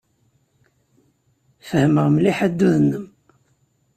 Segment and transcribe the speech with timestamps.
[1.67, 3.05] Fehmeɣ mliḥ addud-nnem.